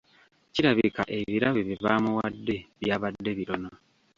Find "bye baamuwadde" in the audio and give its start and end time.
1.67-2.55